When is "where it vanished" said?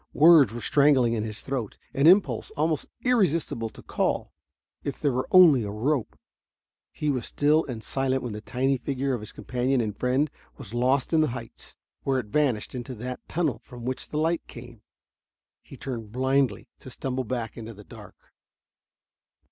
12.01-12.73